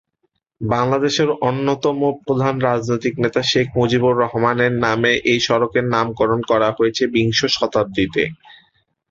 [0.61, 7.39] বাংলাদেশের অন্যতম প্রধান রাজনৈতিক নেতা শেখ মুজিবুর রহমানের নামে এ সড়কের নামকরণ করা হয়েছে বিংশ
[7.51, 8.23] শতাব্দীতে।